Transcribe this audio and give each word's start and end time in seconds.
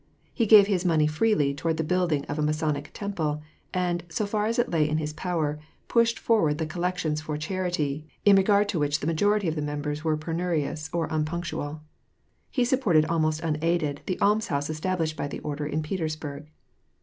He 0.33 0.47
gave 0.47 0.65
his 0.65 0.83
money 0.83 1.05
freely 1.05 1.53
toward 1.53 1.77
the 1.77 1.83
building 1.83 2.25
of 2.25 2.39
a 2.39 2.41
Masonic 2.41 2.89
temple, 2.91 3.43
and, 3.71 4.03
so 4.09 4.25
far 4.25 4.47
as 4.47 4.57
it 4.57 4.71
lay 4.71 4.89
in 4.89 4.97
his 4.97 5.13
power, 5.13 5.59
pushed 5.87 6.17
forward 6.17 6.57
the 6.57 6.65
collections 6.65 7.21
for 7.21 7.37
charity, 7.37 8.07
in 8.25 8.35
regard 8.35 8.67
to 8.69 8.79
which 8.79 9.01
the 9.01 9.05
majority 9.05 9.47
of 9.47 9.53
the 9.53 9.61
members 9.61 10.03
were 10.03 10.17
penurious 10.17 10.89
or 10.91 11.05
unpunctual. 11.11 11.83
He 12.49 12.65
supported 12.65 13.05
almost 13.05 13.41
unaided 13.41 14.01
the 14.07 14.19
almshouse 14.21 14.71
established 14.71 15.15
by 15.17 15.27
the 15.27 15.37
order 15.41 15.67
in 15.67 15.83
Petersburg. 15.83 16.49